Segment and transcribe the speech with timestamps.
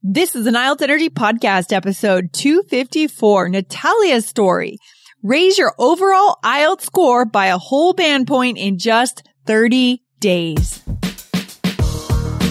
[0.00, 4.78] This is an IELTS Energy Podcast episode 254, Natalia's story.
[5.24, 10.87] Raise your overall IELTS score by a whole band point in just 30 days.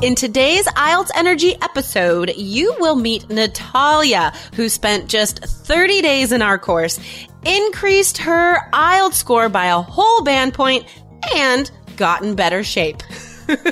[0.00, 6.40] In today's IELTS Energy episode, you will meet Natalia, who spent just 30 days in
[6.40, 7.00] our course,
[7.44, 10.86] increased her IELTS score by a whole band point,
[11.34, 13.02] and got in better shape.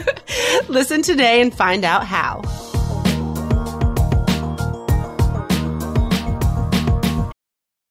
[0.68, 2.42] Listen today and find out how.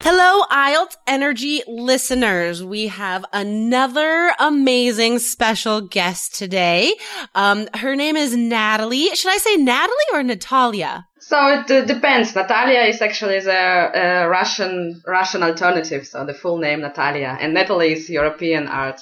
[0.00, 2.62] Hello, IELTS Energy listeners.
[2.62, 6.94] We have another amazing special guest today.
[7.34, 9.08] Um, her name is Natalie.
[9.16, 11.08] Should I say Natalie or Natalia?
[11.18, 12.36] So it depends.
[12.36, 16.06] Natalia is actually the uh, Russian Russian alternative.
[16.06, 19.00] So the full name Natalia, and Natalie is European art.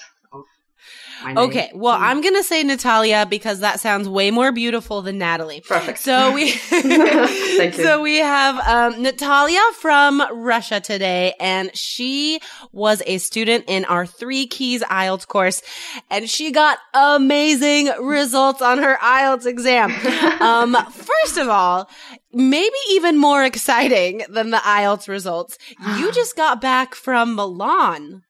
[1.25, 1.97] Okay, well.
[1.99, 5.61] I'm gonna say Natalia because that sounds way more beautiful than Natalie.
[5.61, 5.99] Perfect.
[5.99, 6.51] So we,
[7.73, 12.41] so we have um, Natalia from Russia today, and she
[12.73, 15.63] was a student in our Three Keys IELTS course,
[16.11, 19.91] and she got amazing results on her IELTS exam.
[20.41, 21.89] um, first of all,
[22.33, 25.59] maybe even more exciting than the IELTS results,
[25.97, 28.23] you just got back from Milan.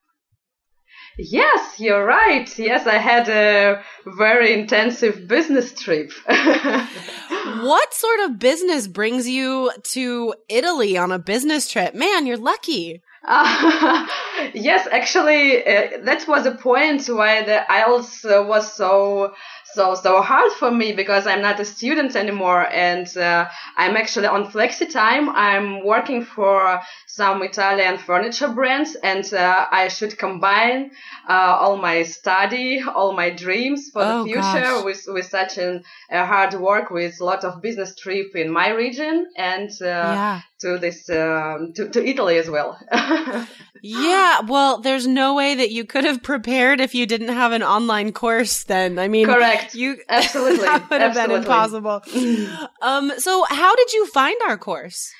[1.18, 2.46] Yes, you're right.
[2.58, 6.12] Yes, I had a very intensive business trip.
[6.26, 11.94] what sort of business brings you to Italy on a business trip?
[11.94, 13.02] Man, you're lucky.
[13.26, 14.06] Uh,
[14.54, 19.32] yes, actually, uh, that was a point why the IELTS uh, was so
[19.76, 24.26] so so hard for me because I'm not a student anymore and uh, I'm actually
[24.26, 25.28] on flexi time.
[25.28, 30.92] I'm working for some Italian furniture brands and uh, I should combine
[31.28, 34.84] uh, all my study, all my dreams for oh, the future gosh.
[34.84, 38.70] with with such an, a hard work with a lot of business trip in my
[38.70, 40.40] region and uh, yeah.
[40.60, 42.78] To this um, to, to Italy as well.
[43.82, 47.62] yeah, well, there's no way that you could have prepared if you didn't have an
[47.62, 48.64] online course.
[48.64, 49.74] Then I mean, correct.
[49.74, 51.34] You absolutely that would have absolutely.
[51.34, 52.68] been impossible.
[52.82, 55.12] um, so how did you find our course?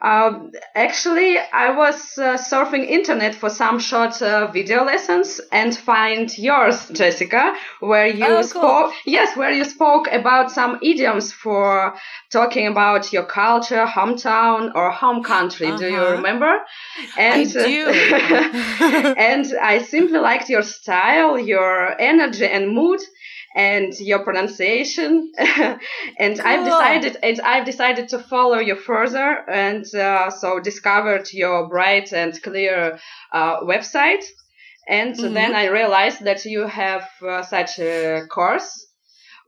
[0.00, 6.36] Um, actually, I was uh, surfing internet for some short uh, video lessons and find
[6.36, 8.62] yours, Jessica, where you oh, spoke.
[8.62, 8.92] Cool.
[9.06, 11.94] Yes, where you spoke about some idioms for
[12.30, 15.68] talking about your culture, hometown, or home country.
[15.68, 15.78] Uh-huh.
[15.78, 16.58] Do you remember?
[17.16, 17.86] And, I do.
[19.18, 23.00] and I simply liked your style, your energy and mood
[23.56, 25.32] and your pronunciation.
[25.38, 26.46] and cool.
[26.46, 32.12] I've decided, and I've decided to follow you further, and uh, so discovered your bright
[32.12, 32.98] and clear
[33.32, 34.24] uh, website.
[34.86, 35.34] And mm-hmm.
[35.34, 38.84] then I realized that you have uh, such a course.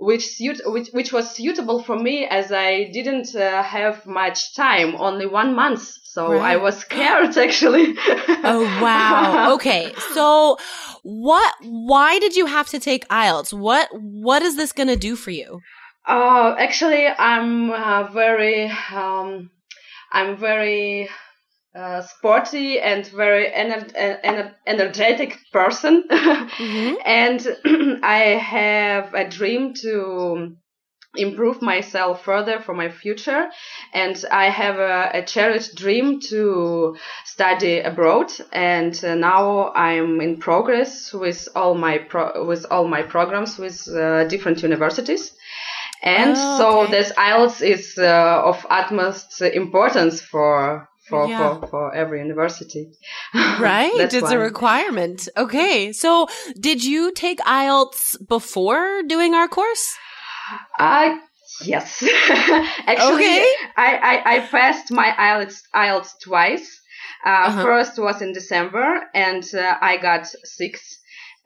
[0.00, 4.94] Which, suit, which which was suitable for me as I didn't uh, have much time,
[4.94, 6.52] only one month so right.
[6.52, 7.94] I was scared actually.
[7.98, 9.52] oh wow.
[9.54, 9.92] Okay.
[10.14, 10.56] So
[11.02, 13.52] what why did you have to take IELTS?
[13.52, 15.60] What what is this going to do for you?
[16.06, 19.50] Uh actually I'm uh, very um
[20.10, 21.08] I'm very
[21.74, 26.94] uh, sporty and very ener- ener- energetic person mm-hmm.
[27.04, 27.46] and
[28.02, 30.56] I have a dream to
[31.16, 33.48] improve myself further for my future
[33.94, 40.36] and i have a, a cherished dream to study abroad and uh, now i'm in
[40.36, 45.32] progress with all my pro- with all my programs with uh, different universities
[46.02, 46.92] and oh, so okay.
[46.92, 51.58] this IELTS is uh, of utmost importance for for, yeah.
[51.58, 52.92] for, for every university.
[53.34, 53.90] Right.
[53.94, 54.34] it's why.
[54.34, 55.28] a requirement.
[55.36, 55.92] Okay.
[55.92, 56.28] So
[56.60, 59.96] did you take IELTS before doing our course?
[60.78, 61.16] Uh,
[61.64, 62.02] yes.
[62.86, 63.52] Actually, Okay.
[63.76, 66.80] I, I, I passed my IELTS, IELTS twice.
[67.24, 67.62] Uh, Uh-huh.
[67.62, 70.97] First was in December and uh, I got six.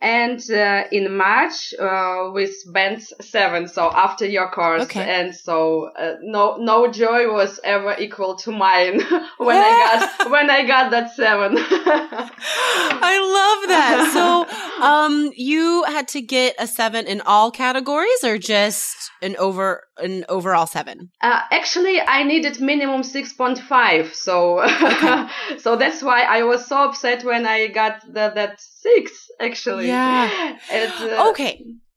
[0.02, 3.68] And uh, in March, uh, we spent seven.
[3.68, 5.08] So after your course, Okay.
[5.08, 9.00] and so uh, no no joy was ever equal to mine
[9.38, 9.70] when I
[10.18, 11.56] got when I got that seven.
[13.04, 14.10] I love that.
[14.12, 19.84] So, um, you had to get a seven in all categories or just an over,
[19.98, 21.10] an overall seven?
[21.20, 24.66] Uh, actually, I needed minimum 6.5, so
[25.58, 29.30] so that's why I was so upset when I got the, that six.
[29.40, 30.56] Actually, Yeah.
[30.70, 31.52] And, uh, Okay.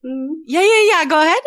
[0.05, 0.29] mm.
[0.45, 1.05] Yeah, yeah, yeah.
[1.05, 1.43] Go ahead.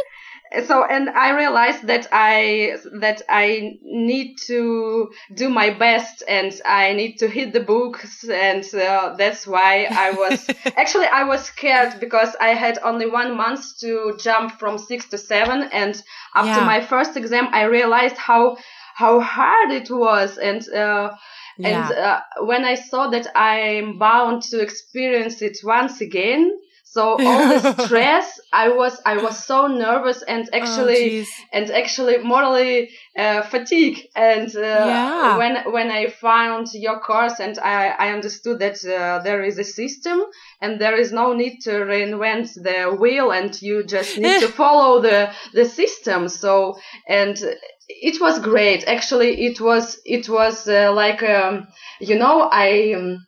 [0.66, 6.94] So and I realized that I that I need to do my best and I
[6.94, 9.72] need to hit the books and uh, that's why
[10.06, 10.46] I was
[10.82, 15.18] actually I was scared because I had only one month to jump from six to
[15.18, 15.94] seven and
[16.34, 16.66] after Yeah.
[16.74, 18.56] my first exam I realized how
[18.94, 21.10] how hard it was and uh,
[21.64, 26.58] and uh, when I saw that I'm bound to experience it once again,
[26.90, 32.18] so all the stress, I was I was so nervous and actually Oh, and actually
[32.18, 34.06] morally uh, fatigued.
[34.16, 35.36] And uh, Yeah.
[35.38, 39.64] when when I found your course and I I understood that uh, there is a
[39.64, 40.22] system
[40.60, 45.00] and there is no need to reinvent the wheel and you just need to follow
[45.00, 46.28] the the system.
[46.28, 47.36] So and
[47.88, 48.84] it was great.
[48.86, 51.66] Actually, it was it was uh, like um,
[52.00, 53.26] you know I um,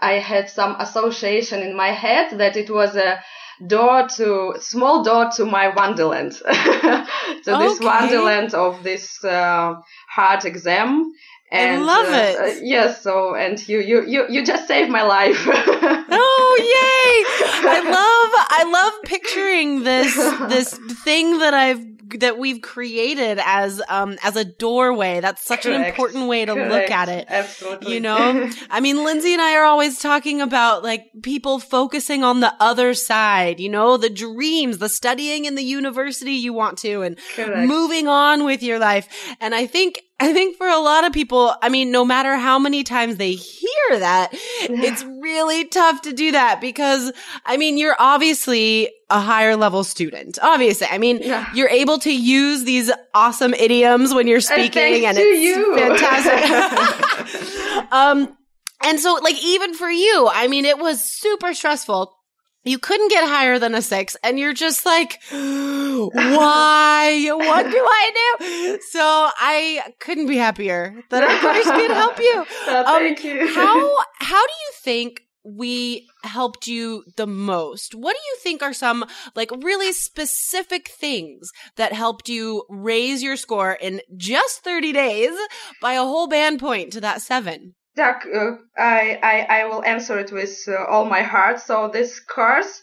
[0.00, 3.20] I had some association in my head that it was a
[3.66, 7.06] door to small door to my wonderland to
[7.44, 7.84] this Okay.
[7.84, 9.74] wonderland of this uh,
[10.08, 11.12] hard exam
[11.52, 12.38] and I love uh, it.
[12.38, 15.46] uh, yes so and you you you, you just saved my life
[16.12, 17.68] Oh, yay!
[17.68, 20.14] I love, I love picturing this,
[20.48, 21.80] this thing that I've,
[22.18, 25.20] that we've created as, um, as a doorway.
[25.20, 27.26] That's such an important way to look at it.
[27.28, 32.24] absolutely You know, I mean, Lindsay and I are always talking about like people focusing
[32.24, 36.78] on the other side, you know, the dreams, the studying in the university you want
[36.78, 37.68] to and Correct.
[37.68, 39.08] moving on with your life.
[39.40, 42.58] And I think, I think for a lot of people, I mean, no matter how
[42.58, 47.12] many times they hear that, it's really tough to do that because,
[47.46, 50.38] I mean, you're obviously a higher level student.
[50.42, 50.88] Obviously.
[50.90, 51.46] I mean, Yeah.
[51.54, 54.72] you're able to use these awesome idioms when you're speaking
[55.02, 55.76] thanks and it's you.
[55.76, 57.86] fantastic.
[57.92, 58.36] um,
[58.84, 62.14] and so like even for you, I mean, it was super stressful.
[62.62, 67.28] You couldn't get higher than a six and you're just like, why?
[67.32, 68.78] What do I do?
[68.90, 72.44] So I couldn't be happier that our course could help you.
[72.68, 77.94] Uh, Um, thank you How, how do you think we helped you the most?
[77.94, 79.04] What do you think are some
[79.34, 85.32] like really specific things that helped you raise your score in just 30 days
[85.80, 87.74] by a whole band point to that seven?
[88.00, 91.60] Uh, I, I, I will answer it with uh, all my heart.
[91.60, 92.82] So this course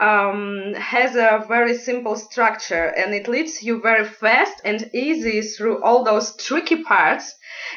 [0.00, 5.82] um, has a very simple structure and it leads you very fast and easy through
[5.82, 7.34] all those tricky parts,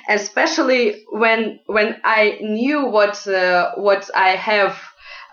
[0.08, 4.80] especially when when I knew what uh, what I have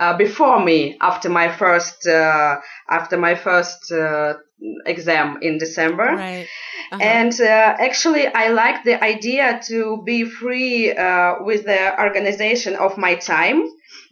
[0.00, 2.56] uh, before me after my first uh,
[2.90, 3.92] after my first
[4.86, 6.16] exam in December.
[6.16, 6.46] Right.
[6.92, 7.02] Uh-huh.
[7.02, 12.98] And uh, actually, I like the idea to be free uh, with the organization of
[12.98, 13.62] my time.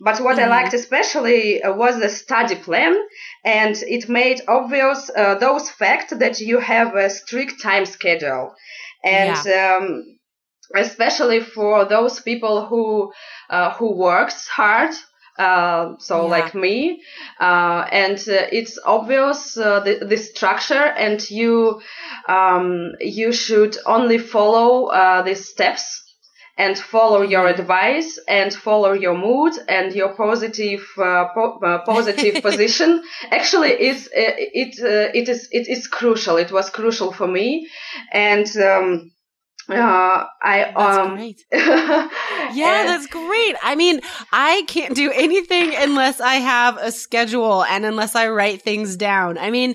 [0.00, 0.50] But what I Mhm.
[0.56, 2.94] liked especially uh, was the study plan,
[3.44, 8.54] and it made obvious uh, those facts that you have a strict time schedule,
[9.04, 10.04] and um,
[10.74, 13.12] especially for those people who
[13.50, 14.94] uh, who works hard.
[15.38, 16.30] Uh, so Yeah.
[16.36, 17.00] like me,
[17.40, 21.80] uh, and uh, it's obvious uh, the, the structure, and you
[22.28, 26.02] um, you should only follow uh, these steps
[26.56, 32.42] and follow your advice and follow your mood and your positive uh, po- uh, positive
[32.42, 33.02] position.
[33.30, 36.36] Actually is uh, it uh, it is it is crucial.
[36.36, 37.68] It was crucial for me.
[38.12, 39.12] And um,
[39.76, 41.18] uh, I um.
[42.54, 43.56] Yeah, that's great.
[43.62, 44.00] I mean,
[44.32, 49.36] I can't do anything unless I have a schedule and unless I write things down.
[49.36, 49.74] I mean,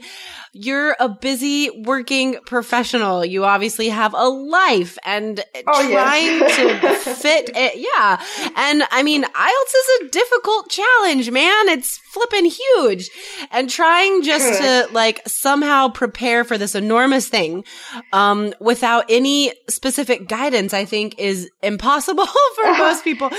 [0.53, 3.25] you're a busy working professional.
[3.25, 7.03] You obviously have a life and Oh, trying yes.
[7.05, 7.73] to fit it.
[7.77, 8.21] Yeah.
[8.55, 11.69] And I mean, IELTS is a difficult challenge, man.
[11.69, 13.09] It's flipping huge
[13.51, 17.63] and trying just to like somehow prepare for this enormous thing,
[18.11, 23.29] um, without any specific guidance, I think is impossible for most people.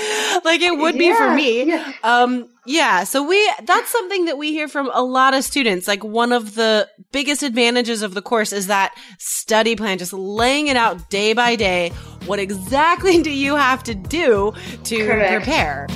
[0.43, 1.63] Like it would be for me.
[1.63, 1.93] yeah.
[2.03, 3.03] Um, Yeah.
[3.03, 5.87] So we, that's something that we hear from a lot of students.
[5.87, 10.67] Like one of the biggest advantages of the course is that study plan, just laying
[10.67, 11.89] it out day by day.
[12.25, 14.53] What exactly do you have to do
[14.85, 15.45] to Correct.
[15.45, 15.87] prepare?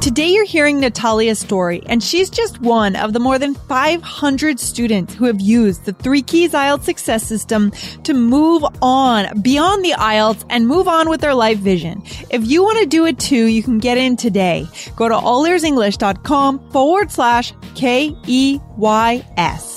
[0.00, 5.12] Today you're hearing Natalia's story, and she's just one of the more than 500 students
[5.12, 7.70] who have used the Three Keys IELTS success system
[8.04, 12.02] to move on beyond the IELTS and move on with their life vision.
[12.30, 14.66] If you want to do it too, you can get in today.
[14.96, 19.69] Go to allearsenglish.com forward slash K-E-Y-S.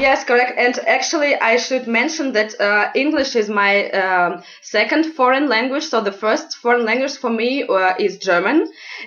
[0.00, 0.54] Yes, correct.
[0.58, 5.84] And actually, I should mention that uh, English is my um, second foreign language.
[5.84, 8.66] So the first foreign language for me uh, is German,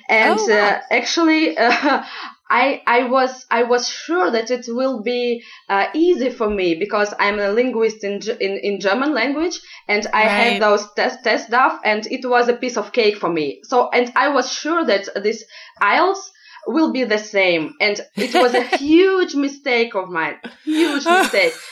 [0.10, 0.76] and Oh, wow.
[0.76, 1.58] uh, actually.
[1.64, 2.04] Uh,
[2.50, 7.14] I, I was I was sure that it will be uh, easy for me because
[7.18, 10.28] I'm a linguist in in, in German language and I Right.
[10.28, 13.60] had those test test stuff and it was a piece of cake for me.
[13.64, 15.44] So and I was sure that this
[15.82, 16.20] IELTS
[16.68, 17.74] will be the same.
[17.80, 20.38] And it was a huge mistake of mine.
[20.64, 21.54] Huge mistake.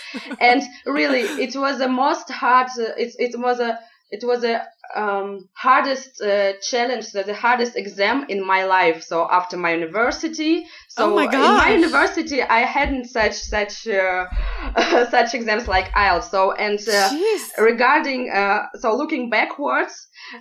[0.42, 3.80] And really it was the most hard uh, it, it was a
[4.10, 9.04] it was a um, hardest uh, challenge the the hardest exam in my life.
[9.04, 10.68] So after my university
[10.98, 11.52] so Oh my god.
[11.52, 14.26] in my university i hadn't such such uh,
[15.16, 17.10] such exams like ielts so and uh,
[17.58, 19.94] regarding uh, so looking backwards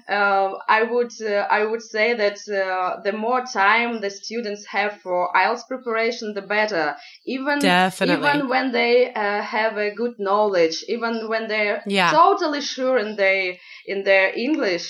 [0.08, 4.92] uh, i would uh, i would say that uh, the more time the students have
[5.02, 8.26] for ielts preparation the better even Definitely.
[8.28, 12.10] even when they uh, have a good knowledge even when they're Yeah.
[12.10, 13.54] totally sure in their
[13.86, 14.86] in their english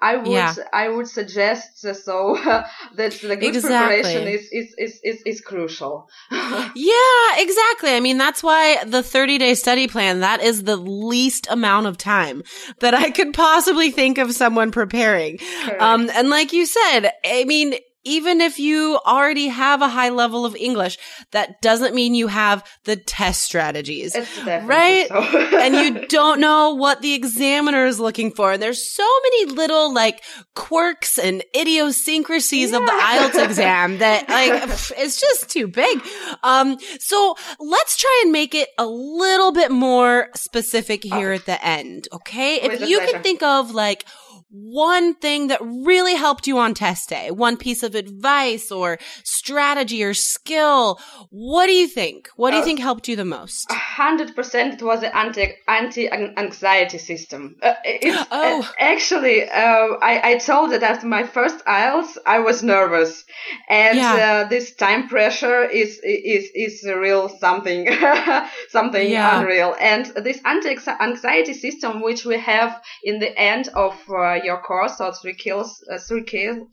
[0.00, 0.54] I would Yeah.
[0.72, 2.38] I would suggest uh, so
[2.94, 4.02] that the good Exactly.
[4.02, 6.08] preparation is is, is, is is crucial.
[6.74, 7.90] Yeah, exactly.
[7.90, 11.98] I mean, that's why the 30 day study plan, that is the least amount of
[11.98, 12.42] time
[12.80, 15.38] that I could possibly think of someone preparing.
[15.80, 17.74] Um, and like you said, I mean,
[18.08, 20.98] even if you already have a high level of English,
[21.32, 24.16] that doesn't mean you have the test strategies.
[24.46, 25.06] Right?
[25.08, 25.16] so.
[25.60, 28.52] and you don't know what the examiner is looking for.
[28.52, 30.24] And there's so many little like
[30.54, 34.62] quirks and idiosyncrasies of the IELTS exam that like
[34.96, 36.00] it's just too big.
[36.42, 41.62] Um, so let's try and make it a little bit more specific here at the
[41.64, 42.08] end.
[42.12, 42.60] Okay.
[42.66, 43.12] With If you pleasure.
[43.12, 44.06] can think of like
[44.50, 50.02] one thing that really helped you on test day, one piece of advice or strategy
[50.02, 50.98] or skill,
[51.30, 52.28] what do you think?
[52.36, 53.70] What do you Uh, think helped you the most?
[53.70, 57.56] A hundred percent it was the anti anti anxiety system.
[57.62, 58.62] Uh, it's, Oh.
[58.62, 63.24] uh, actually, uh, I I told that after my first IELTS I was nervous,
[63.68, 64.44] and Yeah.
[64.44, 67.86] uh, this time pressure is is is a real something
[68.70, 69.40] something Yeah.
[69.40, 69.74] unreal.
[69.78, 74.96] And this anti anxiety system which we have in the end of uh, your course,
[74.98, 76.24] so three keys uh, three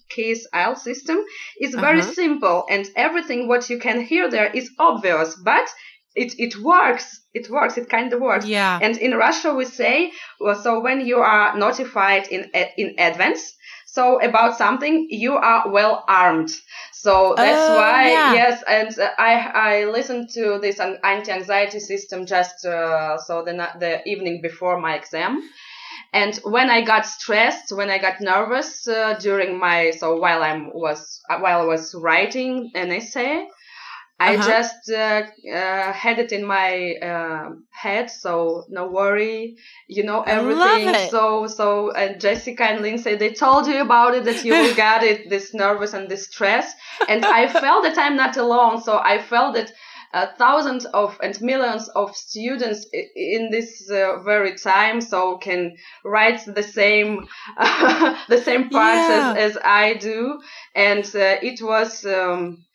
[0.10, 1.18] keys IELTS system,
[1.60, 2.14] is very Uh-huh.
[2.14, 5.68] simple, and everything what you can hear there is obvious, but
[6.16, 7.06] it, it works.
[7.34, 7.78] It works.
[7.78, 8.46] It kind of works.
[8.46, 8.80] Yeah.
[8.82, 13.54] And in Russia, we say, well, so when you are notified in, in advance,
[13.86, 16.52] so about something, you are well armed.
[16.94, 18.34] So that's Oh, why, yeah.
[18.34, 18.64] yes.
[18.68, 19.34] And uh, I,
[19.72, 25.42] I listened to this anti-anxiety system just, uh, so the, the evening before my exam.
[26.14, 30.58] And when I got stressed, when I got nervous uh, during my so while I
[30.74, 33.48] was uh, while I was writing an essay,
[34.20, 34.46] I Uh-huh.
[34.46, 38.10] just uh, uh, had it in my uh, head.
[38.10, 39.58] So no worry,
[39.88, 40.96] you know everything.
[40.96, 45.04] So so and Jessica and Lindsay they told you about it that you will get
[45.04, 46.74] it this nervous and this stress.
[47.08, 48.82] And I felt that I'm not alone.
[48.82, 49.72] So I felt that
[50.14, 52.86] uh, thousands of and millions of students
[53.16, 59.34] in this uh, very time so can write the same the same parts Yeah.
[59.36, 60.42] as, as I do
[60.74, 62.66] and uh, it was um,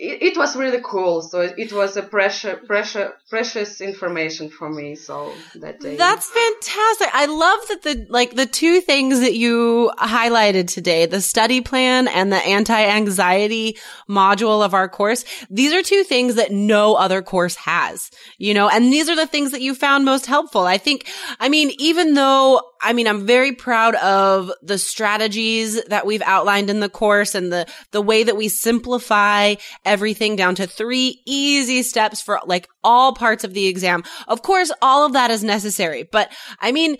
[0.00, 4.70] it, it was really cool so it, it was a pressure pressure precious information for
[4.70, 7.08] me so that day That's fantastic.
[7.12, 12.08] I love that the like the two things that you highlighted today, the study plan
[12.08, 13.76] and the anti-anxiety
[14.08, 15.24] module of our course.
[15.50, 19.26] These are two things that no other course has, you know, and these are the
[19.26, 20.62] things that you found most helpful.
[20.62, 21.06] I think,
[21.38, 26.70] I mean, even though, I mean, I'm very proud of the strategies that we've outlined
[26.70, 31.82] in the course and the, the way that we simplify everything down to three easy
[31.82, 34.02] steps for like all parts of the exam.
[34.28, 36.96] Of course, all of that is necessary, but I mean,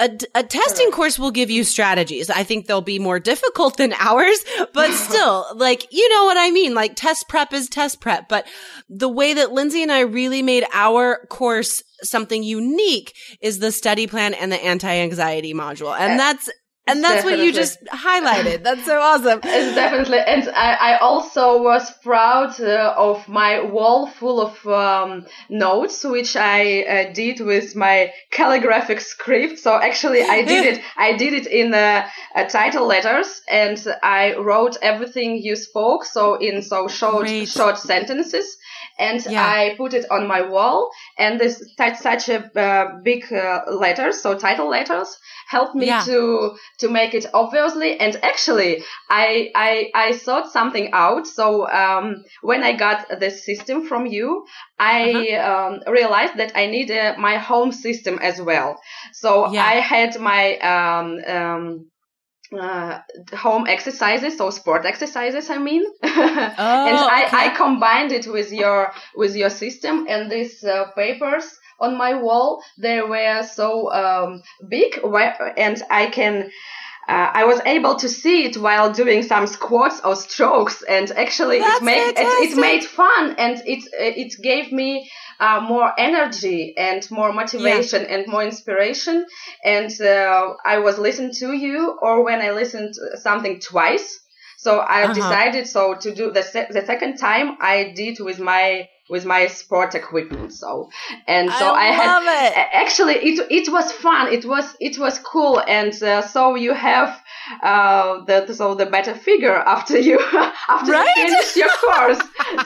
[0.00, 2.30] a, a testing course will give you strategies.
[2.30, 4.38] I think they'll be more difficult than ours,
[4.72, 6.74] but still, like, you know what I mean?
[6.74, 8.46] Like test prep is test prep, but
[8.88, 14.06] the way that Lindsay and I really made our course something unique is the study
[14.06, 15.94] plan and the anti-anxiety module.
[15.96, 16.16] And eh.
[16.16, 16.50] that's
[16.90, 17.38] and that's definitely.
[17.38, 18.62] what you just highlighted.
[18.62, 19.40] That's so awesome.
[19.60, 20.18] It's definitely.
[20.18, 26.36] And I, I also was proud uh, of my wall full of um, notes, which
[26.36, 29.58] I uh, did with my calligraphic script.
[29.58, 30.82] So actually, I did it.
[30.96, 32.08] I did it in uh,
[32.48, 36.04] title letters, and I wrote everything you spoke.
[36.04, 37.48] So in so short, Great.
[37.48, 38.56] short sentences
[39.00, 39.44] and yeah.
[39.44, 40.90] I put it on my wall.
[41.18, 45.16] And this such a uh, big uh, letters, so title letters,
[45.48, 46.02] helped me yeah.
[46.04, 47.98] to to make it obviously.
[47.98, 51.26] And actually, I I I thought something out.
[51.26, 54.44] So um, when I got this system from you,
[54.78, 55.66] I uh-huh.
[55.66, 58.80] um, realized that I need uh, my home system as well.
[59.12, 59.64] So yeah.
[59.64, 61.89] I had my um, um,
[62.58, 63.00] uh,
[63.34, 65.84] home exercises, so sport exercises, I mean.
[66.02, 67.36] oh, and I, okay.
[67.36, 72.62] I combined it with your, with your system and these uh, papers on my wall,
[72.76, 75.00] they were so, um, big
[75.56, 76.50] and I can,
[77.10, 81.58] uh, I was able to see it while doing some squats or strokes, and actually
[81.58, 86.74] That's it made it, it, made fun, and it it gave me uh, more energy
[86.76, 88.14] and more motivation yeah.
[88.14, 89.26] and more inspiration.
[89.64, 94.20] And uh, I was listening to you, or when I listened something twice.
[94.58, 95.14] So I uh-huh.
[95.14, 99.48] decided so to do the se- the second time I did with my with my
[99.48, 100.52] sport equipment.
[100.52, 100.88] So,
[101.26, 102.68] and so I, I had, it.
[102.72, 104.32] actually, it, it was fun.
[104.32, 105.60] It was, it was cool.
[105.66, 107.20] And, uh, so you have,
[107.62, 110.18] uh, the, so the better figure after you,
[110.68, 111.12] after right?
[111.16, 112.18] you finish your course.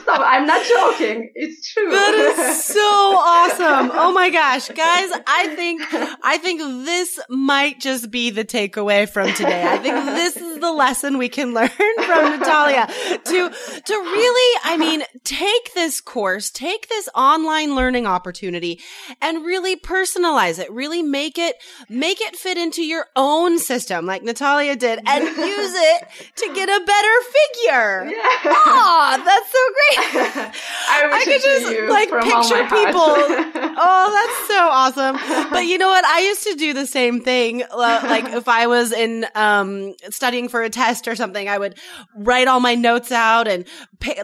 [0.05, 1.31] so I'm not joking.
[1.33, 1.89] It's true.
[1.89, 3.91] That is so awesome.
[3.93, 5.09] Oh my gosh, guys.
[5.27, 5.81] I think,
[6.23, 9.63] I think this might just be the takeaway from today.
[9.67, 14.77] I think this is the lesson we can learn from Natalia to, to really, I
[14.77, 18.79] mean, take this course take this online learning opportunity
[19.21, 20.71] and really personalize it.
[20.71, 21.55] Really make it,
[21.89, 26.69] make it fit into your own system like Natalia did and use it to get
[26.69, 28.05] a better figure.
[28.11, 28.39] Yeah.
[28.45, 30.53] Oh, that's so great.
[30.89, 33.01] I, I could just like picture people.
[33.77, 35.49] oh, that's so awesome.
[35.51, 36.05] But you know what?
[36.05, 37.63] I used to do the same thing.
[37.75, 41.75] Like if I was in, um, studying for a test or something, I would
[42.15, 43.65] write all my notes out and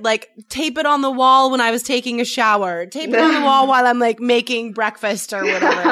[0.01, 3.19] like tape it on the wall when I was taking taking a shower, tape it
[3.19, 5.89] on the wall while I'm like making breakfast or whatever.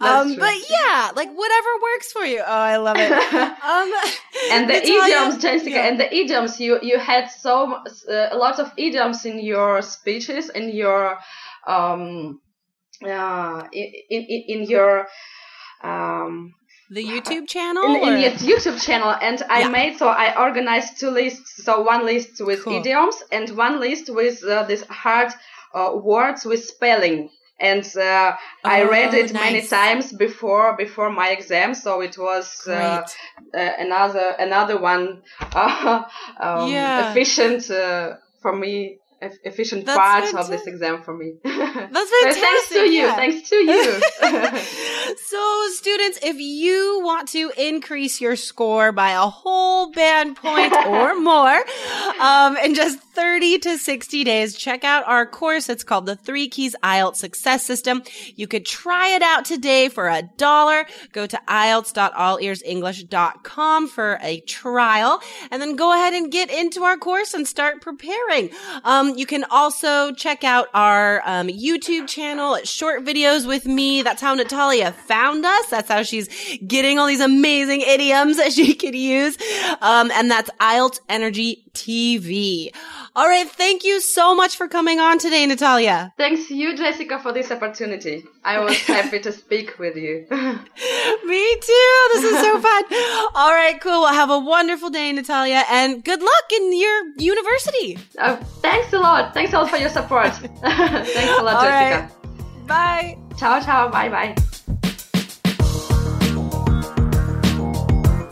[0.00, 2.40] um, but yeah, like whatever works for you.
[2.40, 3.12] Oh, I love it.
[3.66, 3.92] Um,
[4.52, 5.88] and the idioms, Jessica, yeah.
[5.88, 10.50] and the idioms, you, you had so, uh, a lot of idioms in your speeches,
[10.50, 11.18] in your,
[11.66, 12.40] um,
[13.04, 15.08] uh, in, in, in your,
[15.82, 16.54] um,
[16.90, 17.84] the YouTube channel?
[17.84, 19.14] In, in the YouTube channel.
[19.20, 19.68] And I yeah.
[19.68, 21.64] made, so I organized two lists.
[21.64, 22.74] So one list with cool.
[22.74, 25.32] idioms and one list with uh, this hard
[25.74, 27.30] uh, words with spelling.
[27.58, 29.42] And uh, oh, I read it nice.
[29.42, 33.06] many times before before my exam, so it was uh, uh,
[33.54, 35.22] another another one
[35.54, 36.04] um,
[36.68, 37.10] yeah.
[37.10, 40.40] efficient uh, for me efficient That's part fantastic.
[40.40, 41.34] of this exam for me.
[41.44, 42.42] That's fantastic.
[42.42, 43.02] thanks to you.
[43.02, 43.14] Yeah.
[43.16, 44.00] Thanks to you.
[45.26, 51.18] so students, if you want to increase your score by a whole band point or
[51.18, 51.64] more,
[52.20, 55.70] um, in just 30 to 60 days, check out our course.
[55.70, 58.02] It's called the Three Keys IELTS Success System.
[58.34, 60.84] You could try it out today for a dollar.
[61.12, 67.32] Go to IELTS.allearsenglish.com for a trial and then go ahead and get into our course
[67.32, 68.50] and start preparing.
[68.84, 72.58] Um, you can also check out our um, YouTube channel.
[72.64, 74.02] Short videos with me.
[74.02, 75.66] That's how Natalia found us.
[75.66, 76.28] That's how she's
[76.66, 79.36] getting all these amazing idioms that she could use.
[79.80, 82.74] Um, and that's IELTS Energy TV.
[83.16, 83.48] All right.
[83.48, 86.12] Thank you so much for coming on today, Natalia.
[86.18, 88.24] Thanks you, Jessica, for this opportunity.
[88.44, 90.26] I was happy to speak with you.
[90.30, 92.08] Me too.
[92.12, 92.84] This is so fun.
[93.34, 93.78] All right.
[93.80, 94.02] Cool.
[94.02, 97.98] Well, have a wonderful day, Natalia, and good luck in your university.
[98.18, 99.32] Uh, thanks a lot.
[99.32, 100.32] Thanks a lot for your support.
[100.34, 102.12] thanks a lot, All Jessica.
[102.12, 102.66] Right.
[102.66, 103.18] Bye.
[103.38, 103.88] Ciao, ciao.
[103.88, 104.36] Bye, bye.